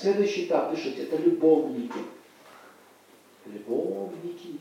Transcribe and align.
Следующий 0.00 0.44
этап, 0.44 0.70
пишите, 0.70 1.02
это 1.02 1.16
любовники. 1.16 1.98
Любовники. 3.46 4.60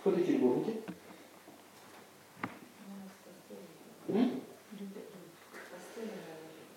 Кто 0.00 0.12
такие 0.12 0.36
любовники? 0.36 0.82
М? 4.08 4.40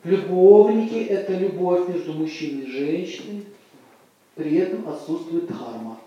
Любовники– 0.05 1.03
это 1.09 1.33
любовь 1.33 1.89
между 1.89 2.13
мужчиной 2.13 2.63
и 2.63 2.71
женщиной, 2.71 3.45
при 4.35 4.55
этом 4.55 4.87
отсутствует 4.87 5.47
дхарма. 5.47 5.99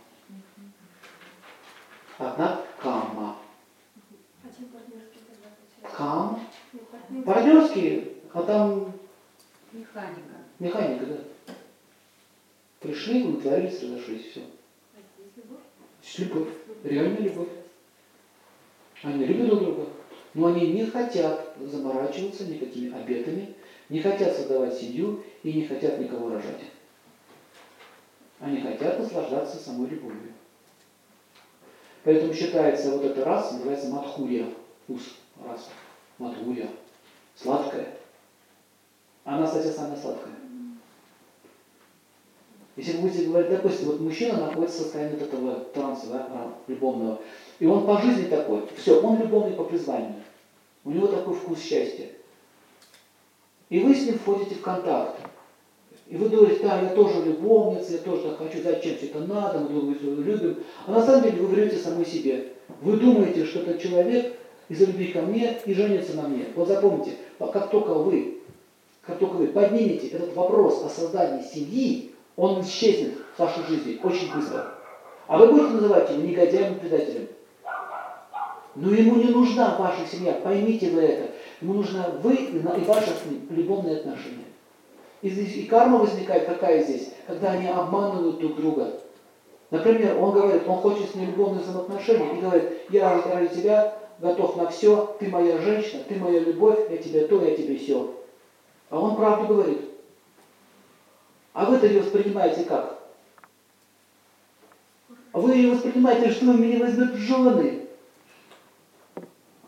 Одна 2.16 2.62
камма. 2.80 3.36
Кам. 5.94 6.40
Партнерские, 7.26 8.14
а 8.32 8.42
там 8.42 8.92
Механика. 9.72 10.36
механика, 10.58 10.91
удовлетворились, 13.42 13.82
разошлись, 13.82 14.30
все. 14.30 14.40
Есть 16.02 16.18
любовь, 16.18 16.48
реальная 16.84 17.20
любовь. 17.20 17.48
Они 19.02 19.24
любят 19.24 19.48
друг 19.48 19.60
друга, 19.60 19.88
но 20.34 20.46
они 20.46 20.72
не 20.72 20.86
хотят 20.86 21.56
заморачиваться 21.60 22.44
никакими 22.46 22.92
обетами, 22.94 23.54
не 23.88 24.00
хотят 24.00 24.34
создавать 24.34 24.74
семью 24.78 25.22
и 25.42 25.52
не 25.52 25.66
хотят 25.66 25.98
никого 25.98 26.30
рожать. 26.30 26.62
Они 28.38 28.60
хотят 28.60 28.98
наслаждаться 28.98 29.56
самой 29.56 29.88
любовью. 29.88 30.32
Поэтому 32.04 32.34
считается 32.34 32.90
вот 32.90 33.04
эта 33.04 33.24
раса, 33.24 33.54
называется 33.54 33.88
матхурия, 33.88 34.48
вкус 34.82 35.14
раса. 35.44 35.70
Матхурия. 36.18 36.68
Сладкая. 37.36 37.96
Она, 39.24 39.46
кстати, 39.46 39.68
самая 39.68 39.96
сладкая. 39.96 40.41
Если 42.76 42.92
вы 42.92 43.02
будете 43.08 43.26
говорить, 43.26 43.50
допустим, 43.50 43.86
вот 43.86 44.00
мужчина 44.00 44.38
находится 44.38 44.78
в 44.78 44.82
состоянии 44.82 45.16
вот 45.16 45.22
этого 45.22 45.54
транса, 45.74 46.06
да, 46.06 46.26
а, 46.30 46.54
любовного, 46.68 47.20
и 47.58 47.66
он 47.66 47.84
по 47.84 48.00
жизни 48.00 48.24
такой, 48.24 48.62
все, 48.76 49.00
он 49.00 49.20
любовный 49.20 49.54
по 49.54 49.64
призванию. 49.64 50.14
У 50.84 50.90
него 50.90 51.06
такой 51.06 51.34
вкус 51.34 51.60
счастья. 51.60 52.06
И 53.68 53.80
вы 53.80 53.94
с 53.94 54.06
ним 54.06 54.18
входите 54.18 54.54
в 54.54 54.62
контакт. 54.62 55.16
И 56.08 56.16
вы 56.16 56.28
думаете, 56.28 56.62
да, 56.62 56.80
я 56.80 56.88
тоже 56.90 57.24
любовница, 57.24 57.92
я 57.92 57.98
тоже 57.98 58.22
так 58.22 58.38
хочу, 58.38 58.62
зачем 58.62 58.96
все 58.96 59.06
это 59.06 59.20
надо, 59.20 59.60
мы 59.60 59.68
друг 59.68 59.98
друга 59.98 60.22
любим. 60.22 60.62
А 60.86 60.92
на 60.92 61.02
самом 61.04 61.22
деле 61.22 61.40
вы 61.40 61.46
врете 61.48 61.76
самой 61.76 62.04
себе. 62.04 62.52
Вы 62.80 62.96
думаете, 62.96 63.46
что 63.46 63.60
этот 63.60 63.80
человек 63.80 64.34
из-за 64.68 64.86
любви 64.86 65.12
ко 65.12 65.22
мне 65.22 65.58
и 65.64 65.74
женится 65.74 66.16
на 66.16 66.28
мне. 66.28 66.46
Вот 66.54 66.68
запомните, 66.68 67.12
как 67.38 67.70
только 67.70 67.94
вы, 67.94 68.38
как 69.02 69.18
только 69.18 69.34
вы 69.34 69.48
поднимете 69.48 70.08
этот 70.08 70.34
вопрос 70.34 70.82
о 70.84 70.88
создании 70.88 71.44
семьи, 71.44 72.12
он 72.36 72.62
исчезнет 72.62 73.14
в 73.34 73.38
вашей 73.38 73.64
жизни 73.64 74.00
очень 74.02 74.32
быстро. 74.34 74.74
А 75.26 75.38
вы 75.38 75.48
будете 75.48 75.74
называть 75.74 76.10
его 76.10 76.22
негодяем 76.22 76.74
и 76.74 76.78
предателем. 76.78 77.28
Но 78.74 78.90
ему 78.90 79.16
не 79.16 79.28
нужна 79.28 79.76
ваша 79.78 80.06
семья, 80.06 80.32
поймите 80.32 80.90
вы 80.90 81.02
это. 81.02 81.30
Ему 81.60 81.74
нужна 81.74 82.08
вы 82.22 82.34
и 82.34 82.58
ваши 82.58 83.10
любовные 83.50 83.98
отношения. 83.98 84.44
И, 85.20 85.28
здесь, 85.28 85.56
и 85.56 85.64
карма 85.64 85.98
возникает 85.98 86.46
какая 86.46 86.82
здесь, 86.82 87.10
когда 87.26 87.52
они 87.52 87.68
обманывают 87.68 88.38
друг 88.38 88.56
друга. 88.56 89.00
Например, 89.70 90.18
он 90.20 90.32
говорит, 90.32 90.62
он 90.66 90.78
хочет 90.78 91.10
с 91.10 91.14
ней 91.14 91.26
любовных 91.26 91.62
взаимоотношений 91.62 92.36
и 92.36 92.40
говорит, 92.40 92.64
я 92.90 93.22
ради 93.22 93.54
тебя 93.54 93.94
готов 94.18 94.56
на 94.56 94.68
все, 94.68 95.16
ты 95.18 95.28
моя 95.28 95.58
женщина, 95.58 96.02
ты 96.08 96.16
моя 96.16 96.40
любовь, 96.40 96.90
я 96.90 96.96
тебе 96.96 97.26
то, 97.26 97.42
я 97.42 97.56
тебе 97.56 97.76
все. 97.78 98.14
А 98.90 98.98
он 98.98 99.16
правду 99.16 99.46
говорит. 99.54 99.91
А 101.52 101.66
вы-то 101.66 101.86
ее 101.86 102.00
воспринимаете 102.00 102.64
как? 102.64 102.98
А 105.32 105.40
вы 105.40 105.54
ее 105.54 105.72
воспринимаете, 105.72 106.30
что 106.30 106.46
вы 106.46 106.58
меня 106.58 106.78
возьмет 106.84 107.12
в 107.12 107.18
жены. 107.18 107.88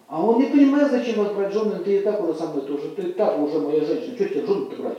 А 0.09 0.23
он 0.23 0.39
не 0.39 0.47
понимает, 0.47 0.91
зачем 0.91 1.25
вас 1.25 1.33
брать 1.33 1.53
жены, 1.53 1.83
ты 1.83 1.97
и 1.97 2.01
так 2.01 2.21
уже 2.21 2.35
со 2.35 2.47
мной 2.47 2.67
тоже, 2.67 2.91
ты 2.91 3.03
и 3.03 3.13
так 3.13 3.39
уже 3.39 3.59
моя 3.59 3.85
женщина, 3.85 4.15
что 4.15 4.29
тебе 4.29 4.47
жену-то 4.47 4.77
брать? 4.77 4.99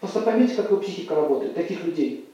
Просто 0.00 0.20
поймите, 0.20 0.54
как 0.54 0.70
его 0.70 0.80
психика 0.80 1.14
работает, 1.14 1.54
таких 1.54 1.84
людей. 1.84 2.28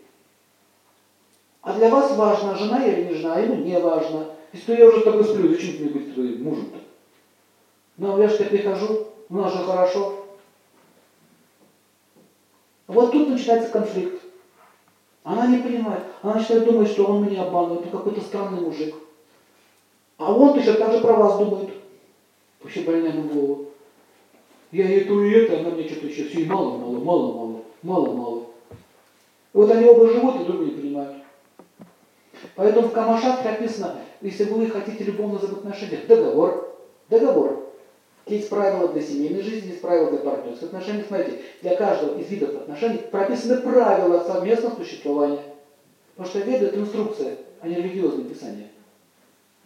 А 1.61 1.75
для 1.75 1.91
вас 1.91 2.17
важна 2.17 2.55
жена 2.57 2.85
или 2.85 3.05
не 3.05 3.15
жена, 3.15 3.35
а 3.35 3.41
ему 3.41 3.57
не 3.57 3.79
важно. 3.79 4.29
Если 4.53 4.77
я 4.77 4.89
уже 4.89 5.01
с 5.01 5.05
тобой 5.05 5.25
сплю, 5.25 5.49
зачем 5.49 5.75
мне 5.77 5.91
быть 5.91 6.15
твоим 6.15 6.45
мужем-то? 6.45 6.79
Ну, 7.99 8.21
я 8.21 8.29
же 8.29 8.39
тебе 8.39 8.51
прихожу, 8.51 9.09
у 9.29 9.35
нас 9.35 9.53
же 9.53 9.65
хорошо. 9.65 10.22
Вот 12.93 13.11
тут 13.11 13.31
начинается 13.31 13.71
конфликт. 13.71 14.23
Она 15.25 15.47
не 15.47 15.59
понимает. 15.59 16.03
Она 16.21 16.35
начинает 16.35 16.65
думать, 16.65 16.91
что 16.91 17.07
он 17.07 17.27
меня 17.27 17.43
обманывает, 17.43 17.87
ну 17.87 17.91
какой-то 17.91 18.21
странный 18.21 18.61
мужик. 18.61 18.95
А 20.19 20.33
он 20.33 20.55
точно 20.55 20.75
так 20.75 20.93
же 20.93 21.01
про 21.01 21.15
вас 21.15 21.39
думает. 21.39 21.71
Вообще 22.61 22.83
больная 22.83 23.13
на 23.13 23.23
голову. 23.23 23.67
Я 24.73 24.89
ей 24.89 25.05
то 25.05 25.23
и 25.23 25.31
это, 25.33 25.61
она 25.61 25.71
мне 25.71 25.89
что-то 25.89 26.07
еще 26.07 26.25
все 26.25 26.43
и 26.43 26.47
мало, 26.47 26.77
мало, 26.77 26.99
мало, 26.99 27.33
мало, 27.33 27.63
мало, 27.83 28.13
мало. 28.13 28.43
И 29.53 29.57
вот 29.57 29.71
они 29.71 29.87
оба 29.87 30.09
живут 30.09 30.41
и 30.41 30.45
друг 30.45 30.61
не 30.61 30.71
понимают. 30.71 31.17
Поэтому 32.55 32.89
в 32.89 32.93
Камашах 32.93 33.45
написано, 33.45 33.97
если 34.21 34.45
вы 34.45 34.69
хотите 34.69 35.05
любовных 35.05 35.43
взаимоотношениях, 35.43 36.07
договор, 36.07 36.77
договор. 37.09 37.62
Есть 38.27 38.49
правила 38.49 38.89
для 38.89 39.03
семейной 39.03 39.43
жизни, 39.43 39.71
есть 39.71 39.81
правила 39.81 40.11
для 40.11 40.21
партнерских 40.21 40.69
отношений. 40.69 41.05
Смотрите, 41.07 41.41
для 41.61 41.77
каждого 41.77 42.19
из 42.19 42.31
видов 42.31 42.55
отношений 42.55 42.99
прописаны 42.99 43.61
правила 43.61 44.23
совместного 44.25 44.77
существования. 44.77 45.43
Потому 46.15 46.29
что 46.29 46.39
веды– 46.41 46.67
это 46.67 46.79
инструкция, 46.79 47.39
а 47.61 47.69
не 47.69 47.77
религиозное 47.77 48.25
писание. 48.25 48.69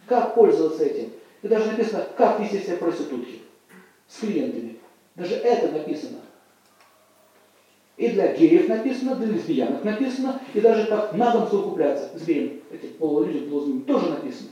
Как 0.07 0.33
пользоваться 0.33 0.83
этим? 0.83 1.11
И 1.43 1.47
даже 1.47 1.71
написано, 1.71 2.07
как 2.17 2.39
вести 2.39 2.59
себя 2.59 2.77
проститутки 2.77 3.41
с 4.07 4.19
клиентами. 4.19 4.79
Даже 5.15 5.35
это 5.35 5.71
написано. 5.71 6.19
И 7.97 8.09
для 8.09 8.33
геев 8.33 8.69
написано, 8.69 9.15
для 9.15 9.27
лесбиянок 9.27 9.83
написано, 9.83 10.39
и 10.53 10.61
даже 10.61 10.85
как 10.85 11.13
на 11.13 11.31
дом 11.31 11.47
совокупляться 11.47 12.17
с 12.17 12.25
геем, 12.25 12.61
этим 12.71 12.93
полулюдям, 12.93 13.49
полузмеям, 13.49 13.81
тоже 13.81 14.09
написано. 14.09 14.49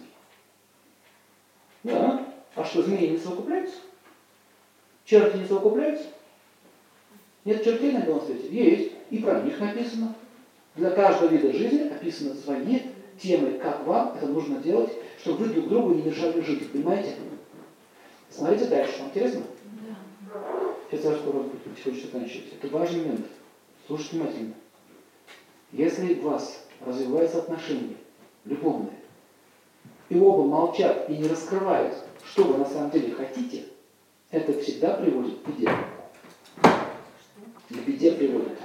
Да. 1.84 2.26
А 2.56 2.64
что, 2.64 2.82
змеи 2.82 3.10
не 3.10 3.18
совокупляются? 3.18 3.78
Черти 5.06 5.38
не 5.38 5.48
совокупляются? 5.48 6.08
Нет 7.46 7.64
чертей 7.64 7.92
на 7.92 8.02
белом 8.02 8.26
свете? 8.26 8.48
Есть. 8.50 8.92
И 9.12 9.20
про 9.20 9.42
них 9.42 9.60
написано. 9.60 10.16
Для 10.76 10.90
каждого 10.90 11.30
вида 11.30 11.54
жизни 11.54 11.88
описаны 11.88 12.34
свои 12.36 12.80
темы, 13.22 13.60
как 13.60 13.86
вам 13.86 14.14
это 14.18 14.28
нужно 14.28 14.58
делать, 14.58 14.92
чтобы 15.22 15.46
вы 15.46 15.54
друг 15.54 15.70
другу 15.70 15.94
не 15.94 16.02
мешали 16.02 16.42
жить. 16.42 16.72
Понимаете? 16.72 17.14
Смотрите 18.30 18.66
дальше. 18.66 19.00
Вам 19.00 19.10
интересно? 19.10 19.42
Да. 19.88 20.74
Сейчас 20.90 21.06
я 21.06 21.18
скоро 21.18 21.44
потихонечку 21.44 22.08
заканчивать. 22.08 22.54
Это 22.54 22.68
важный 22.76 23.02
момент. 23.02 23.26
Слушайте 23.88 24.18
внимательно. 24.18 24.54
Если 25.72 26.16
у 26.16 26.30
вас 26.30 26.66
развиваются 26.86 27.40
отношения 27.40 27.96
любовные, 28.44 28.98
и 30.10 30.20
оба 30.20 30.44
молчат 30.44 31.10
и 31.10 31.18
не 31.18 31.28
раскрывают, 31.28 31.96
что 32.26 32.44
вы 32.44 32.58
на 32.58 32.66
самом 32.66 32.92
деле 32.92 33.14
хотите, 33.14 33.66
это 34.32 34.60
всегда 34.62 34.94
приводит 34.96 35.40
к 35.42 35.48
беде. 35.48 35.70
К 37.70 37.88
беде 37.88 38.12
приводит. 38.12 38.58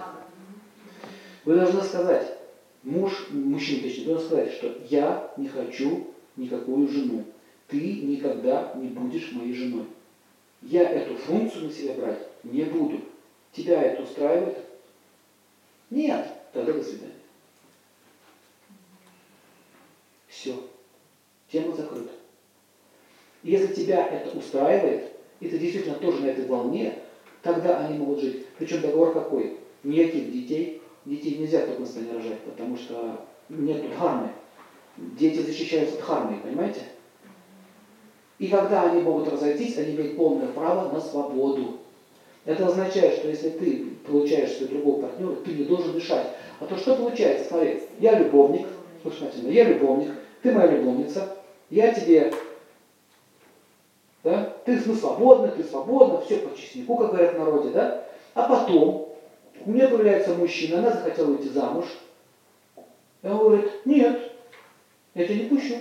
Вы 1.44 1.54
должны 1.54 1.82
сказать, 1.82 2.38
муж, 2.82 3.28
мужчина 3.30 3.82
точнее, 3.82 4.06
должен 4.06 4.26
сказать, 4.26 4.52
что 4.52 4.76
я 4.88 5.32
не 5.36 5.48
хочу 5.48 6.08
никакую 6.36 6.88
жену. 6.88 7.24
Ты 7.68 8.02
никогда 8.02 8.72
не 8.74 8.88
будешь 8.88 9.32
моей 9.32 9.54
женой. 9.54 9.86
Я 10.62 10.88
эту 10.88 11.14
функцию 11.16 11.66
на 11.66 11.72
себя 11.72 11.94
брать 11.94 12.18
не 12.42 12.64
буду. 12.64 13.00
Тебя 13.52 13.82
это 13.82 14.02
устраивает? 14.02 14.58
Нет. 15.88 16.26
Тогда 16.52 16.72
до 16.72 16.82
свидания. 16.82 17.14
Все. 20.28 20.54
Тема 21.50 21.74
закрыта. 21.74 22.12
Если 23.42 23.72
тебя 23.72 24.06
это 24.06 24.36
устраивает, 24.36 25.09
ты 25.48 25.58
действительно 25.58 25.96
тоже 25.96 26.22
на 26.22 26.26
этой 26.26 26.46
волне, 26.46 26.98
тогда 27.42 27.78
они 27.78 27.98
могут 27.98 28.20
жить. 28.20 28.46
Причем 28.58 28.82
договор 28.82 29.12
какой? 29.12 29.58
Никаких 29.82 30.32
детей. 30.32 30.82
Детей 31.06 31.38
нельзя 31.38 31.60
таком 31.60 31.86
состоянии 31.86 32.14
рожать, 32.14 32.40
потому 32.40 32.76
что 32.76 33.24
нет 33.48 33.90
дхармы. 33.90 34.30
Дети 34.96 35.40
защищаются 35.40 35.96
дхармой, 35.96 36.40
понимаете? 36.40 36.82
И 38.38 38.48
когда 38.48 38.90
они 38.90 39.02
могут 39.02 39.28
разойтись, 39.28 39.78
они 39.78 39.94
имеют 39.94 40.16
полное 40.16 40.48
право 40.48 40.92
на 40.92 41.00
свободу. 41.00 41.78
Это 42.44 42.66
означает, 42.66 43.14
что 43.14 43.28
если 43.28 43.50
ты 43.50 43.86
получаешь 44.06 44.52
себе 44.52 44.66
другого 44.66 45.02
партнера, 45.02 45.34
ты 45.36 45.52
не 45.52 45.64
должен 45.64 45.94
мешать. 45.94 46.26
А 46.58 46.66
то 46.66 46.76
что 46.76 46.96
получается? 46.96 47.48
Смотри, 47.48 47.82
я 47.98 48.18
любовник, 48.18 48.66
слушай 49.02 49.28
я 49.48 49.64
любовник, 49.64 50.12
ты 50.42 50.52
моя 50.52 50.68
любовница, 50.72 51.36
я 51.68 51.92
тебе, 51.92 52.32
да, 54.24 54.49
ты 54.64 54.80
мы 54.86 54.94
свободны, 54.94 55.48
ты 55.48 55.64
свободна, 55.64 56.20
все 56.20 56.38
по 56.38 56.56
честнику, 56.56 56.96
как 56.96 57.10
говорят 57.10 57.34
в 57.34 57.38
народе, 57.38 57.70
да? 57.70 58.04
А 58.34 58.42
потом 58.42 59.10
У 59.66 59.72
нее 59.72 59.88
появляется 59.88 60.34
мужчина, 60.34 60.78
она 60.78 60.90
захотела 60.90 61.26
выйти 61.26 61.48
замуж. 61.48 61.86
И 63.22 63.26
он 63.26 63.38
говорит, 63.38 63.86
нет, 63.86 64.32
я 65.14 65.26
тебя 65.26 65.36
не 65.36 65.48
пущу. 65.48 65.76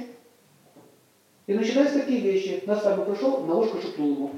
И 1.47 1.53
начинаются 1.53 1.99
такие 1.99 2.19
вещи. 2.19 2.61
На 2.65 2.75
свадьбу 2.75 3.05
пришел, 3.05 3.45
на 3.45 3.55
ушко 3.55 3.81
шепнул 3.81 4.11
ему. 4.11 4.31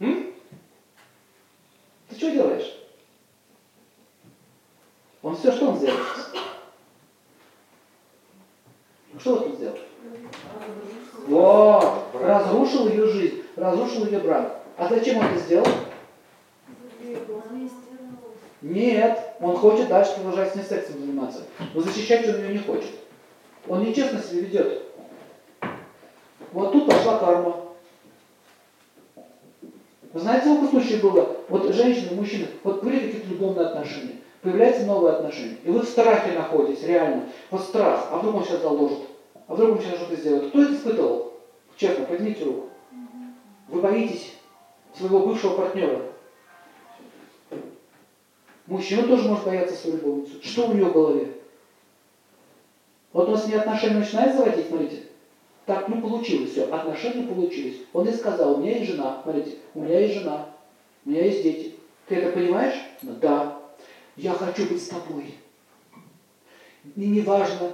М? 0.00 0.34
Ты 2.08 2.16
что 2.16 2.30
делаешь? 2.30 2.76
Он 5.22 5.36
все, 5.36 5.52
что 5.52 5.68
он 5.68 5.76
сделал? 5.78 5.98
Что 9.18 9.34
он 9.34 9.44
тут 9.44 9.54
сделал? 9.56 9.78
Вот, 11.26 12.12
разрушил 12.70 12.88
ее 12.88 13.06
жизнь, 13.06 13.42
разрушил 13.56 14.06
ее 14.06 14.18
брак. 14.20 14.60
А 14.76 14.88
зачем 14.88 15.18
он 15.18 15.26
это 15.26 15.40
сделал? 15.40 15.66
Нет, 18.62 19.18
он 19.40 19.56
хочет 19.56 19.88
дальше 19.88 20.14
продолжать 20.16 20.52
с 20.52 20.56
ней 20.56 20.64
сексом 20.64 21.00
заниматься. 21.00 21.42
Но 21.74 21.80
защищать 21.80 22.28
он 22.28 22.42
ее 22.42 22.52
не 22.52 22.58
хочет. 22.58 22.90
Он 23.68 23.82
нечестно 23.84 24.20
себя 24.20 24.42
ведет. 24.42 24.82
Вот 26.52 26.72
тут 26.72 26.86
пошла 26.86 27.18
карма. 27.18 27.56
Вы 30.12 30.20
знаете, 30.20 30.46
сколько 30.46 30.70
случаев 30.70 31.02
было? 31.02 31.36
Вот 31.48 31.72
женщина, 31.72 32.16
мужчина, 32.16 32.48
вот 32.64 32.82
были 32.82 32.98
какие-то 32.98 33.28
любовные 33.28 33.66
отношения, 33.66 34.16
появляются 34.42 34.84
новые 34.84 35.14
отношения. 35.14 35.56
И 35.64 35.70
вы 35.70 35.80
в 35.80 35.88
страхе 35.88 36.32
находитесь, 36.32 36.84
реально. 36.84 37.28
Вот 37.50 37.62
страх. 37.62 38.08
А 38.10 38.18
вдруг 38.18 38.36
он 38.36 38.44
сейчас 38.44 38.60
заложит? 38.60 38.98
А 39.46 39.54
вдруг 39.54 39.76
он 39.76 39.78
сейчас 39.78 39.96
что-то 39.96 40.16
сделает? 40.16 40.48
Кто 40.48 40.62
это 40.62 40.74
испытывал? 40.74 41.29
Честно, 41.80 42.04
поднимите 42.04 42.44
руку. 42.44 42.68
Вы 43.68 43.80
боитесь 43.80 44.34
своего 44.94 45.20
бывшего 45.20 45.56
партнера. 45.56 46.12
Мужчина 48.66 49.04
тоже 49.04 49.26
может 49.26 49.46
бояться 49.46 49.74
свою 49.74 49.96
любовницу. 49.96 50.42
Что 50.42 50.68
у 50.68 50.74
него 50.74 50.90
в 50.90 50.92
голове? 50.92 51.32
Вот 53.14 53.30
он 53.30 53.38
с 53.38 53.46
ней 53.46 53.54
отношения 53.54 54.00
начинает 54.00 54.36
заводить, 54.36 54.68
смотрите. 54.68 55.04
Так, 55.64 55.88
ну 55.88 56.02
получилось 56.02 56.50
все, 56.50 56.64
отношения 56.64 57.26
получились. 57.26 57.80
Он 57.94 58.06
ей 58.06 58.14
сказал, 58.14 58.54
у 58.54 58.56
меня 58.58 58.76
есть 58.76 58.90
жена, 58.92 59.20
смотрите, 59.22 59.56
у 59.72 59.80
меня 59.80 60.00
есть 60.00 60.20
жена, 60.20 60.50
у 61.06 61.10
меня 61.10 61.24
есть 61.24 61.42
дети. 61.42 61.76
Ты 62.08 62.16
это 62.16 62.32
понимаешь? 62.32 62.78
Ну, 63.00 63.14
да. 63.14 63.58
Я 64.16 64.34
хочу 64.34 64.68
быть 64.68 64.82
с 64.82 64.88
тобой. 64.88 65.34
И 66.94 67.06
не 67.06 67.22
важно, 67.22 67.72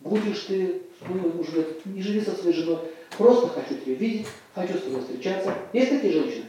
будешь 0.00 0.40
ты, 0.40 0.82
ну, 1.08 1.40
уже 1.40 1.78
не 1.86 2.02
живи 2.02 2.20
со 2.20 2.32
своей 2.32 2.54
женой. 2.54 2.80
Просто 3.16 3.48
хочу 3.48 3.74
тебя 3.74 3.94
видеть, 3.94 4.26
хочу 4.54 4.74
с 4.74 4.82
тобой 4.82 5.00
встречаться. 5.00 5.54
Есть 5.72 5.90
такие 5.90 6.12
женщины? 6.12 6.46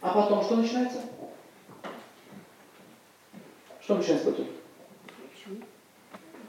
А 0.00 0.12
потом 0.12 0.42
что 0.42 0.56
начинается? 0.56 1.00
Что 3.80 3.96
начинается 3.96 4.30
потом? 4.30 4.46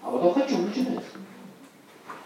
А 0.01 0.11
потом 0.11 0.33
хочу 0.33 0.57
начинается. 0.57 1.11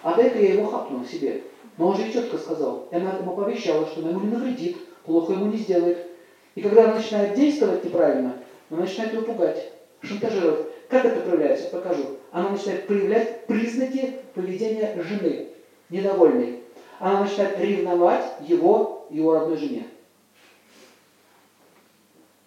А 0.02 0.14
дай-ка 0.16 0.40
я 0.40 0.54
его 0.54 0.68
хапну 0.68 1.06
себе. 1.06 1.44
Но 1.78 1.90
он 1.90 1.98
же 1.98 2.12
четко 2.12 2.38
сказал. 2.38 2.88
И 2.92 2.96
она 2.96 3.12
ему 3.14 3.36
пообещала, 3.36 3.86
что 3.86 4.02
она 4.02 4.10
ему 4.10 4.22
не 4.22 4.32
навредит, 4.32 4.78
плохо 5.06 5.34
ему 5.34 5.48
не 5.48 5.58
сделает. 5.58 6.08
И 6.56 6.62
когда 6.62 6.86
она 6.86 6.96
начинает 6.96 7.36
действовать 7.36 7.84
неправильно, 7.84 8.42
она 8.70 8.82
начинает 8.82 9.14
его 9.14 9.24
пугать, 9.24 9.72
шантажировать. 10.02 10.67
Как 10.90 11.06
это 11.06 11.22
проявляется? 11.22 11.70
Покажу. 11.70 12.18
Она 12.32 12.50
начинает 12.50 12.88
проявлять 12.88 13.46
признаки 13.46 14.20
поведения 14.34 14.96
жены, 15.04 15.48
недовольной. 15.90 16.64
Она 17.00 17.22
начинает 17.22 17.60
ревновать 17.60 18.26
его, 18.42 19.06
его 19.10 19.34
родной 19.34 19.58
жене. 19.58 19.88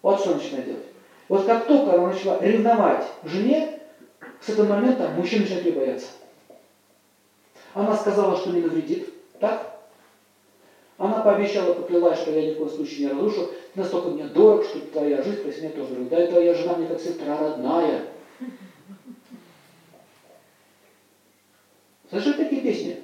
Вот 0.01 0.19
что 0.19 0.35
начинает 0.35 0.65
делать. 0.65 0.85
Вот 1.29 1.45
как 1.45 1.65
только 1.65 1.93
она 1.93 2.07
начала 2.07 2.39
ревновать 2.41 3.05
жене, 3.23 3.79
с 4.41 4.49
этого 4.49 4.65
момента 4.65 5.09
мужчина 5.09 5.43
начинает 5.43 5.65
ее 5.65 5.73
бояться. 5.73 6.07
Она 7.73 7.95
сказала, 7.95 8.35
что 8.35 8.49
не 8.49 8.61
навредит. 8.61 9.13
Так? 9.39 9.79
Она 10.97 11.21
пообещала, 11.21 11.73
поклялась, 11.73 12.19
что 12.19 12.31
я 12.31 12.47
ни 12.47 12.53
в 12.53 12.57
коем 12.57 12.69
случае 12.69 12.99
не 12.99 13.07
разрушу. 13.07 13.49
Настолько 13.75 14.09
мне 14.09 14.25
дорог, 14.25 14.65
что 14.65 14.79
твоя 14.79 15.21
жизнь, 15.23 15.43
пусть 15.43 15.61
мне 15.61 15.69
тоже. 15.69 15.95
Да, 16.09 16.27
твоя 16.27 16.53
жена 16.53 16.75
мне 16.75 16.87
как 16.87 16.99
сестра 16.99 17.37
родная. 17.37 18.01
Слышали 22.09 22.33
такие 22.33 22.61
песни? 22.61 22.99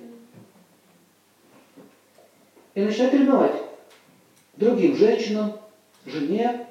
И 2.76 2.82
начинает 2.82 3.14
ревновать 3.14 3.64
другим 4.58 4.96
женщинам, 4.96 5.54
жене. 6.06 6.68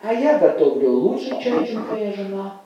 А 0.00 0.12
я 0.12 0.38
готовлю 0.38 0.90
лучше 0.90 1.30
чай, 1.42 1.66
чем 1.66 1.84
твоя 1.86 2.12
жена. 2.12 2.60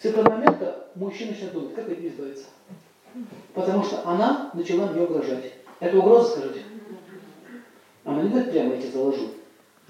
С 0.00 0.04
этого 0.06 0.30
момента 0.30 0.86
мужчина 0.94 1.32
начинает 1.32 1.52
думать, 1.52 1.74
как 1.74 1.88
от 1.88 1.98
нее 1.98 2.08
избавиться. 2.08 2.46
Потому 3.54 3.84
что 3.84 4.06
она 4.08 4.50
начала 4.54 4.86
мне 4.86 5.02
угрожать. 5.02 5.52
Это 5.78 5.98
угроза, 5.98 6.30
скажите? 6.30 6.64
Она 8.04 8.22
не 8.22 8.30
говорит 8.30 8.50
прямо, 8.50 8.74
я 8.74 8.80
тебя 8.80 8.92
заложу. 8.92 9.28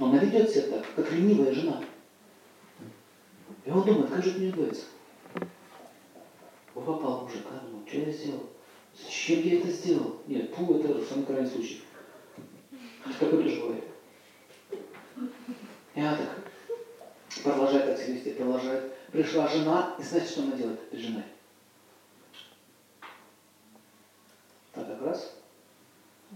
Но 0.01 0.07
она 0.07 0.17
ведет 0.17 0.49
себя 0.49 0.63
так, 0.63 0.95
как 0.97 1.13
ленивая 1.13 1.53
жена. 1.53 1.85
И 3.67 3.71
он 3.71 3.85
думает, 3.85 4.09
как 4.09 4.25
же 4.25 4.39
нее 4.39 4.49
избавиться? 4.49 4.87
Он 6.75 6.85
попал 6.87 7.21
мужик, 7.21 7.43
а 7.51 7.63
ну, 7.71 7.87
что 7.87 7.99
я 7.99 8.11
сделал? 8.11 8.49
Зачем 8.99 9.43
я 9.43 9.59
это 9.59 9.69
сделал? 9.69 10.23
Нет, 10.27 10.55
пу, 10.55 10.79
это 10.79 11.05
самый 11.05 11.27
крайний 11.27 11.51
случай. 11.51 11.83
Такое 13.19 13.43
тоже 13.43 13.61
бывает. 13.61 13.85
И 15.95 16.01
она 16.01 16.17
так 16.17 17.43
продолжает 17.43 17.85
так 17.85 17.99
себя 17.99 18.15
вести, 18.15 18.31
продолжает 18.31 18.95
пришла 19.13 19.49
жена, 19.49 19.97
и 19.99 20.03
знаете, 20.03 20.31
что 20.31 20.43
она 20.45 20.57
делает 20.57 20.89
перед 20.89 21.05
женой? 21.05 21.25
Так, 24.73 24.87
так, 24.87 25.03
раз. 25.03 25.37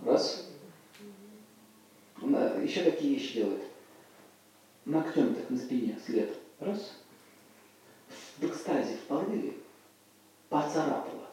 Раз. 0.04 0.50
Она 2.24 2.46
еще 2.54 2.82
такие 2.82 3.14
вещи 3.14 3.34
делает. 3.34 3.62
Ногтем 4.86 5.34
так 5.34 5.50
на 5.50 5.58
спине 5.58 5.98
след. 6.04 6.36
Раз. 6.58 6.94
В 8.38 8.44
экстазе, 8.44 8.96
в 8.96 9.00
порыве 9.02 9.54
поцарапала. 10.48 11.28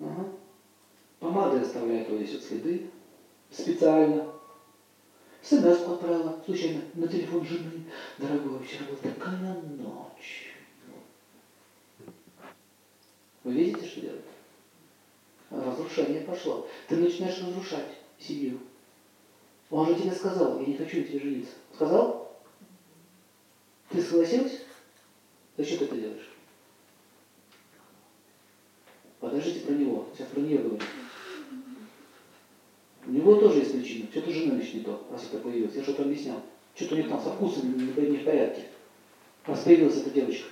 Ага. 0.00 0.32
Помадой 1.32 1.62
оставляет 1.62 2.10
вот 2.10 2.20
здесь 2.20 2.34
вот 2.34 2.42
следы. 2.42 2.90
Специально 3.50 4.30
смс 5.40 5.80
отправила, 5.80 6.38
случайно, 6.44 6.82
на 6.92 7.08
телефон 7.08 7.46
жены. 7.46 7.84
Дорогой, 8.18 8.58
вчера 8.58 8.84
была 8.84 8.98
такая 8.98 9.62
ночь. 9.78 10.54
Вы 13.44 13.52
видите, 13.52 13.86
что 13.86 14.00
делает? 14.02 14.24
Разрушение 15.48 16.20
пошло. 16.20 16.68
Ты 16.86 16.96
начинаешь 16.96 17.40
разрушать 17.40 17.96
семью. 18.18 18.58
Он 19.70 19.88
же 19.88 19.94
тебе 19.94 20.12
сказал, 20.12 20.60
я 20.60 20.66
не 20.66 20.76
хочу 20.76 21.02
тебе 21.02 21.18
жениться. 21.18 21.54
Сказал? 21.74 22.36
Ты 23.88 24.02
согласилась? 24.02 24.60
Зачем 25.56 25.78
ты 25.78 25.84
это 25.86 25.96
делаешь? 25.96 26.28
Подождите 29.18 29.60
про 29.60 29.72
него. 29.72 30.06
Сейчас 30.14 30.28
про 30.28 30.40
нее 30.40 30.58
говорю. 30.58 30.82
У 33.04 33.10
него 33.10 33.34
тоже 33.36 33.58
есть 33.60 33.72
причина. 33.72 34.06
Что-то 34.10 34.30
жена 34.30 34.54
лишь 34.54 34.61
не 34.74 34.80
то, 34.80 35.02
раз 35.10 35.24
это 35.24 35.38
появилось. 35.38 35.74
Я 35.74 35.82
что-то 35.82 36.02
объяснял. 36.02 36.40
Что-то 36.74 36.94
у 36.94 36.98
них 36.98 37.08
там 37.08 37.20
со 37.20 37.30
вкусом 37.30 37.76
не, 37.76 37.92
в 38.18 38.24
порядке. 38.24 38.62
Раз 39.46 39.60
появилась 39.60 39.96
эта 39.96 40.10
девочка. 40.10 40.48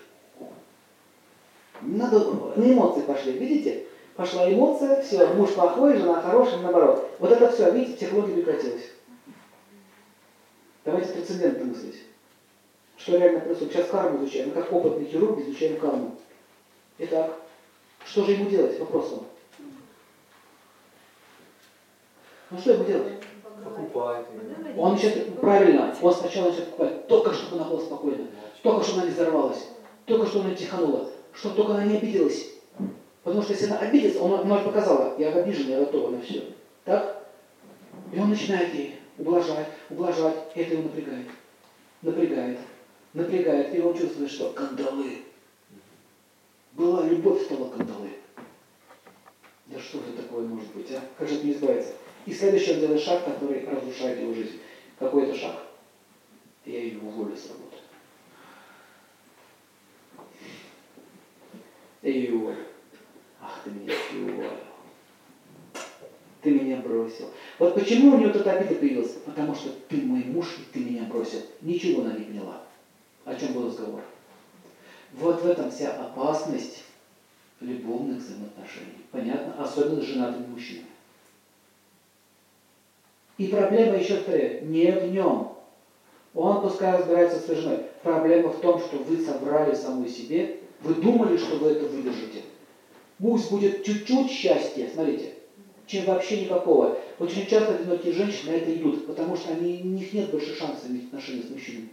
Надо, 1.81 2.19
на 2.57 2.73
эмоции 2.73 3.03
пошли, 3.03 3.33
видите? 3.33 3.87
Пошла 4.17 4.53
эмоция, 4.53 5.03
все, 5.03 5.27
муж 5.35 5.51
плохой, 5.53 5.97
жена 5.97 6.21
хорошая, 6.21 6.61
наоборот. 6.61 7.11
Вот 7.19 7.33
это 7.33 7.51
все, 7.51 7.71
видите, 7.71 7.97
психология 7.97 8.35
прекратилась. 8.35 8.91
Давайте 10.85 11.13
прецедентно 11.13 11.65
мыслить. 11.67 12.03
Что 12.99 13.17
реально 13.17 13.41
происходит? 13.41 13.73
Сейчас 13.73 13.89
карму 13.89 14.23
изучаем. 14.23 14.49
Мы 14.49 14.55
как 14.55 14.73
опытный 14.73 15.07
хирург 15.07 15.41
изучаем 15.41 15.81
карму. 15.81 16.17
Итак, 16.99 17.41
что 18.05 18.25
же 18.25 18.33
ему 18.33 18.51
делать? 18.51 18.79
Вопрос 18.79 19.11
вам. 19.13 19.27
Ну 22.51 22.59
что 22.59 22.73
ему 22.73 22.85
делать? 22.85 23.13
Покупает. 24.01 24.27
Он 24.77 24.93
начнет, 24.93 25.41
правильно, 25.41 25.95
он 26.01 26.15
сначала 26.15 26.49
начнет 26.49 26.71
покупать, 26.71 27.07
только 27.07 27.35
чтобы 27.35 27.61
она 27.61 27.69
была 27.69 27.81
спокойна, 27.81 28.27
только 28.63 28.83
чтобы 28.83 29.01
она 29.01 29.09
не 29.09 29.15
взорвалась, 29.15 29.69
только 30.07 30.27
чтобы 30.27 30.45
она 30.45 30.51
не 30.51 30.57
тиханула, 30.57 31.11
чтобы 31.35 31.57
только 31.57 31.75
она 31.75 31.85
не 31.85 31.99
обиделась. 31.99 32.47
Потому 33.23 33.43
что 33.43 33.53
если 33.53 33.67
она 33.67 33.79
обидится, 33.79 34.23
он, 34.23 34.41
она 34.41 34.59
же 34.59 34.65
показала, 34.65 35.15
я 35.19 35.29
обижен, 35.33 35.69
я 35.69 35.81
готова 35.81 36.11
на 36.11 36.23
все. 36.23 36.45
Так? 36.85 37.27
И 38.13 38.19
он 38.19 38.31
начинает 38.31 38.73
ей 38.75 38.99
ублажать, 39.19 39.67
ублажать, 39.91 40.37
и 40.55 40.61
это 40.61 40.75
его 40.75 40.85
напрягает. 40.85 41.27
Напрягает, 42.01 42.59
напрягает, 43.13 43.75
и 43.75 43.81
он 43.81 43.95
чувствует, 43.95 44.31
что 44.31 44.51
кандалы. 44.53 45.19
Была 46.73 47.05
любовь, 47.05 47.45
стала 47.45 47.69
кандалы. 47.69 48.13
Да 49.67 49.79
что 49.79 49.99
же 49.99 50.13
такое 50.17 50.47
может 50.47 50.73
быть, 50.73 50.91
а? 50.93 51.01
Как 51.19 51.29
же 51.29 51.37
это 51.37 51.47
не 51.47 51.53
избавиться? 51.53 51.93
И 52.31 52.33
следующий 52.33 52.75
делает 52.75 53.01
шаг, 53.01 53.25
который 53.25 53.65
разрушает 53.65 54.21
его 54.21 54.33
жизнь. 54.33 54.61
Какой 55.01 55.25
это 55.25 55.37
шаг? 55.37 55.65
Я 56.65 56.79
ее 56.79 57.01
уволю 57.01 57.37
с 57.37 57.49
работы. 57.49 57.77
Я 62.03 62.11
ее 62.13 62.35
уволю. 62.37 62.67
Ах, 63.41 63.63
ты 63.65 63.71
меня 63.71 63.93
уволил. 64.13 64.51
Ты 66.41 66.51
меня 66.53 66.77
бросил. 66.77 67.31
Вот 67.59 67.75
почему 67.75 68.15
у 68.15 68.19
нее 68.19 68.29
тут 68.29 68.47
обида 68.47 68.77
появилась? 68.77 69.15
Потому 69.27 69.53
что 69.53 69.71
ты 69.89 69.97
мой 69.97 70.23
муж, 70.23 70.57
и 70.61 70.73
ты 70.73 70.85
меня 70.85 71.07
бросил. 71.07 71.41
Ничего 71.63 72.03
она 72.03 72.13
не 72.13 72.27
поняла. 72.27 72.63
О 73.25 73.35
чем 73.35 73.55
был 73.55 73.67
разговор? 73.67 74.03
Вот 75.15 75.43
в 75.43 75.47
этом 75.49 75.69
вся 75.69 76.01
опасность 76.01 76.85
любовных 77.59 78.19
взаимоотношений. 78.19 79.05
Понятно? 79.11 79.61
Особенно 79.61 80.01
с 80.01 80.05
женатыми 80.05 80.47
мужчинами. 80.47 80.87
И 83.41 83.47
проблема, 83.47 83.97
еще 83.97 84.17
повторяю, 84.17 84.67
не 84.67 84.93
в 84.93 85.11
нем. 85.11 85.57
Он 86.35 86.61
пускай 86.61 86.99
разбирается 86.99 87.39
с 87.39 87.47
женой. 87.47 87.87
Проблема 88.03 88.51
в 88.51 88.61
том, 88.61 88.79
что 88.79 88.99
вы 88.99 89.17
собрали 89.25 89.75
самой 89.75 90.11
себе, 90.11 90.59
вы 90.83 90.97
думали, 90.97 91.39
что 91.39 91.57
вы 91.57 91.71
это 91.71 91.87
выдержите. 91.87 92.43
Пусть 93.19 93.51
будет 93.51 93.83
чуть-чуть 93.83 94.31
счастья, 94.31 94.91
смотрите, 94.93 95.37
чем 95.87 96.05
вообще 96.05 96.43
никакого. 96.43 96.99
Очень 97.19 97.47
часто 97.47 97.77
одинокие 97.77 98.13
женщины 98.13 98.53
на 98.53 98.57
это 98.57 98.75
идут, 98.75 99.07
потому 99.07 99.35
что 99.35 99.53
они, 99.53 99.81
у 99.85 99.87
них 99.87 100.13
нет 100.13 100.31
больше 100.31 100.55
шансов 100.55 100.91
иметь 100.91 101.07
отношения 101.07 101.43
с 101.43 101.49
мужчинами. 101.49 101.89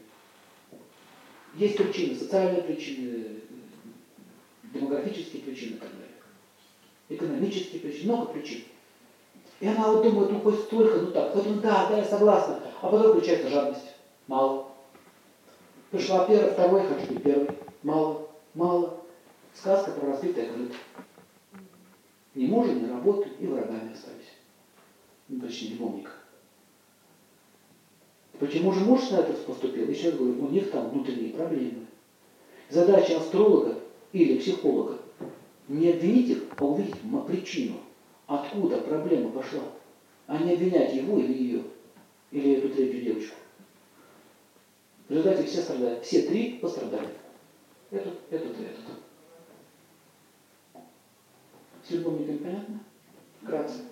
Есть 1.55 1.77
причины, 1.77 2.13
социальные 2.15 2.63
причины, 2.63 3.23
демографические 4.73 5.43
причины 5.43 5.77
так 5.77 5.91
далее. 5.91 6.07
Экономические 7.07 7.79
причины, 7.79 8.11
много 8.11 8.33
причин. 8.33 8.63
И 9.59 9.67
она 9.67 9.91
вот 9.91 10.03
думает, 10.03 10.31
ну 10.31 10.39
хоть 10.41 10.59
столько, 10.61 10.99
ну 10.99 11.11
так, 11.11 11.33
потом 11.33 11.59
да, 11.61 11.87
да, 11.89 11.97
я 11.97 12.05
согласна. 12.05 12.59
А 12.81 12.89
потом 12.89 13.13
включается 13.13 13.49
жадность. 13.49 13.95
Мало. 14.27 14.67
Пришла 15.89 16.25
первая, 16.25 16.51
второй, 16.51 16.83
хочу 16.83 17.13
быть 17.13 17.23
первой. 17.23 17.49
Мало, 17.81 18.27
мало. 18.53 18.97
Сказка 19.53 19.91
про 19.91 20.11
разбитое 20.11 20.51
крыло. 20.51 20.67
Ни 22.35 22.45
мужа, 22.45 22.73
ни 22.73 22.87
работы, 22.87 23.29
и 23.39 23.47
врагами 23.47 23.93
остались. 23.93 24.33
Ну, 25.27 25.41
точнее, 25.41 25.69
любовника. 25.69 26.11
Почему 28.39 28.71
же 28.71 28.81
муж 28.81 29.09
на 29.09 29.17
это 29.17 29.33
поступил? 29.33 29.89
Еще 29.89 30.09
раз 30.09 30.19
говорю, 30.19 30.45
у 30.45 30.49
них 30.49 30.69
там 30.69 30.89
внутренние 30.89 31.33
проблемы. 31.33 31.87
Задача 32.69 33.17
астролога 33.17 33.79
или 34.11 34.37
психолога 34.37 34.99
не 35.67 35.89
обвинить 35.89 36.29
их, 36.29 36.43
а 36.57 36.65
увидеть 36.65 36.95
причину, 37.27 37.77
откуда 38.27 38.81
проблема 38.81 39.31
пошла, 39.31 39.63
а 40.27 40.37
не 40.37 40.53
обвинять 40.53 40.93
его 40.93 41.17
или 41.17 41.33
ее, 41.33 41.63
или 42.31 42.57
эту 42.57 42.69
третью 42.69 43.01
девочку. 43.01 43.35
В 45.07 45.11
результате 45.11 45.43
все 45.45 45.61
страдают. 45.61 46.03
Все 46.03 46.23
три 46.23 46.59
пострадали. 46.59 47.09
Этот, 47.89 48.19
этот 48.29 48.59
и 48.59 48.63
этот. 48.63 48.83
С 51.87 51.91
любовниками 51.91 52.37
понятно? 52.37 52.79
Вкратце. 53.41 53.83